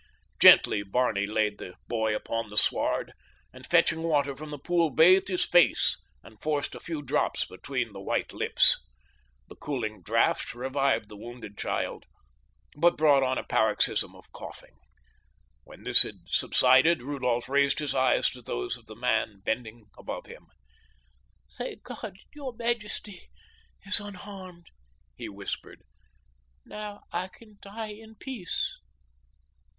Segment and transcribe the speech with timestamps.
[0.39, 3.13] Gently Barney laid the boy upon the sward,
[3.53, 7.93] and fetching water from the pool bathed his face and forced a few drops between
[7.93, 8.79] the white lips.
[9.47, 12.05] The cooling draft revived the wounded child,
[12.75, 14.79] but brought on a paroxysm of coughing.
[15.65, 20.25] When this had subsided Rudolph raised his eyes to those of the man bending above
[20.25, 20.47] him.
[21.53, 23.29] "Thank God, your majesty
[23.85, 24.71] is unharmed,"
[25.15, 25.83] he whispered.
[26.65, 28.79] "Now I can die in peace."